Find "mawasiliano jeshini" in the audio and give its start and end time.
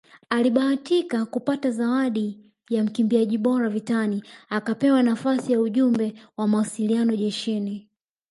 6.47-7.89